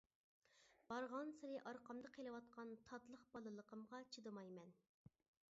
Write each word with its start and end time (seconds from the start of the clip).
بارغانسېرى 0.91 1.59
ئارقامدا 1.71 2.11
قېلىۋاتقان 2.15 2.73
تاتلىق 2.89 3.27
بالىلىقىمغا 3.37 4.01
چىدىمايمەن! 4.17 4.75